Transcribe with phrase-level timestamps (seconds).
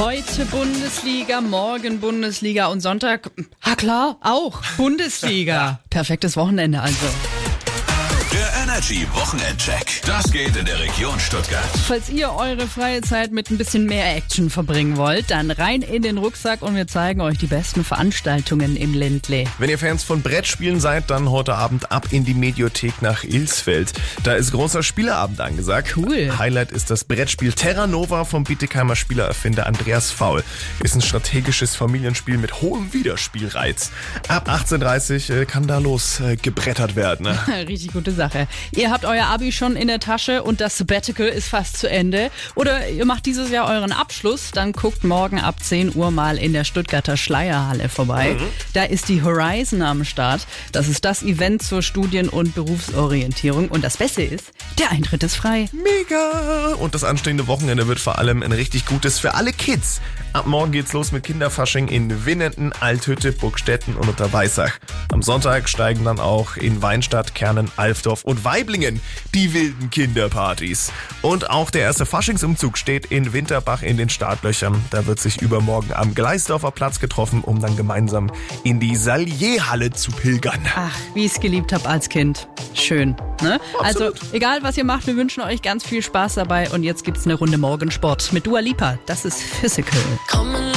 [0.00, 3.30] Heute Bundesliga, morgen Bundesliga und Sonntag,
[3.62, 5.78] ha klar, auch Bundesliga.
[5.90, 7.06] Perfektes Wochenende also.
[8.34, 10.02] Der Energy Wochenendcheck.
[10.04, 11.62] Das geht in der Region Stuttgart.
[11.86, 16.02] Falls ihr eure freie Zeit mit ein bisschen mehr Action verbringen wollt, dann rein in
[16.02, 19.44] den Rucksack und wir zeigen euch die besten Veranstaltungen im Ländle.
[19.58, 23.92] Wenn ihr Fans von Brettspielen seid, dann heute Abend ab in die Mediothek nach Ilsfeld.
[24.24, 25.96] Da ist großer Spieleabend angesagt.
[25.96, 26.36] Cool.
[26.36, 30.42] Highlight ist das Brettspiel Terra Nova vom Bietigheimer Spielererfinder Andreas Faul.
[30.82, 33.92] Ist ein strategisches Familienspiel mit hohem Wiederspielreiz.
[34.26, 37.26] Ab 18.30 Uhr kann da los äh, gebrettert werden.
[37.26, 37.38] Ne?
[37.68, 38.23] Richtig gute Sache.
[38.72, 42.30] Ihr habt euer Abi schon in der Tasche und das Sabbatical ist fast zu Ende.
[42.54, 46.52] Oder ihr macht dieses Jahr euren Abschluss, dann guckt morgen ab 10 Uhr mal in
[46.52, 48.36] der Stuttgarter Schleierhalle vorbei.
[48.72, 50.46] Da ist die Horizon am Start.
[50.72, 53.68] Das ist das Event zur Studien- und Berufsorientierung.
[53.68, 55.68] Und das Beste ist, der Eintritt ist frei.
[55.72, 56.74] Mega!
[56.74, 60.00] Und das anstehende Wochenende wird vor allem ein richtig gutes für alle Kids.
[60.32, 64.72] Ab morgen geht's los mit Kinderfasching in Winnenden, Althütte, Burgstetten und Unterweissach.
[65.12, 69.00] Am Sonntag steigen dann auch in Weinstadt, Kernen, Alfdorf und Weiblingen
[69.34, 70.92] die wilden Kinderpartys.
[71.22, 74.82] Und auch der erste Faschingsumzug steht in Winterbach in den Startlöchern.
[74.90, 78.30] Da wird sich übermorgen am Gleisdorfer Platz getroffen, um dann gemeinsam
[78.62, 80.60] in die Salierhalle zu pilgern.
[80.76, 82.48] Ach, wie ich es geliebt habe als Kind.
[82.74, 83.60] Schön, ne?
[83.80, 86.70] Also, egal was ihr macht, wir wünschen euch ganz viel Spaß dabei.
[86.70, 88.98] Und jetzt gibt's eine Runde Morgensport mit Dua Lipa.
[89.06, 90.00] Das ist Physical.
[90.28, 90.73] Coming